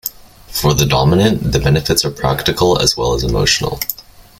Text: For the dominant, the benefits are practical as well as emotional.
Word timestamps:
For 0.47 0.73
the 0.73 0.87
dominant, 0.87 1.51
the 1.51 1.59
benefits 1.59 2.03
are 2.03 2.09
practical 2.09 2.79
as 2.79 2.97
well 2.97 3.13
as 3.13 3.21
emotional. 3.23 3.79